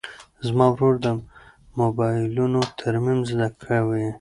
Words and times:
زما 0.47 0.65
ورور 0.71 0.95
د 1.05 1.07
موبایلونو 1.79 2.61
ترمیم 2.79 3.19
زده 3.29 3.47
کوي. 3.63 4.05